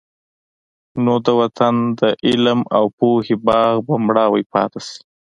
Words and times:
نو 1.03 1.13
د 1.25 1.27
وطن 1.41 1.75
د 1.99 2.01
علم 2.27 2.59
او 2.77 2.85
پوهې 2.97 3.35
باغ 3.47 3.75
به 3.87 3.95
مړاوی 4.05 4.43
پاتې 4.53 4.79
شي. 4.87 4.99